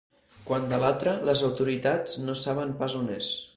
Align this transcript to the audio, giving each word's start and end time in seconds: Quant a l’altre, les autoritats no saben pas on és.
Quant 0.45 0.63
a 0.77 0.79
l’altre, 0.83 1.13
les 1.29 1.45
autoritats 1.49 2.19
no 2.25 2.37
saben 2.47 2.75
pas 2.83 3.01
on 3.05 3.15
és. 3.21 3.33